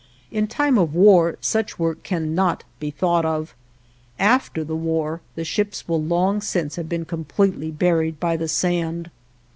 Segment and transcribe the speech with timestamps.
[0.31, 3.53] In time of war such work cannot be thought of;
[4.17, 9.11] after the war the ships will long since have been completely buried by the sand.